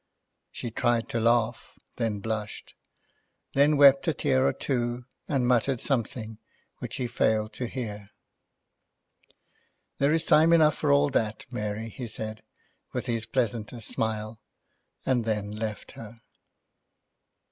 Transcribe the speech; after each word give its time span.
She 0.51 0.71
tried 0.71 1.07
to 1.09 1.19
laugh, 1.19 1.77
then 1.97 2.21
blushed; 2.21 2.73
then 3.53 3.77
wept 3.77 4.07
a 4.07 4.15
tear 4.15 4.47
or 4.47 4.51
two, 4.51 5.05
and 5.27 5.47
muttered 5.47 5.79
something 5.79 6.39
which 6.79 6.95
he 6.95 7.05
failed 7.05 7.53
to 7.53 7.67
hear. 7.67 8.07
"There 9.99 10.11
is 10.11 10.25
time 10.25 10.53
enough 10.53 10.73
for 10.73 10.91
all 10.91 11.09
that, 11.09 11.45
Mary," 11.51 11.87
he 11.89 12.07
said, 12.07 12.41
with 12.93 13.05
his 13.05 13.27
pleasantest 13.27 13.87
smile, 13.89 14.41
and 15.05 15.23
then 15.23 15.51
left 15.51 15.91
her. 15.91 16.15